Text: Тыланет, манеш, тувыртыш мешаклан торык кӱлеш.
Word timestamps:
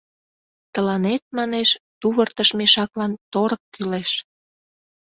Тыланет, 0.73 1.23
манеш, 1.37 1.69
тувыртыш 2.01 2.49
мешаклан 2.59 3.11
торык 3.33 3.61
кӱлеш. 3.73 4.11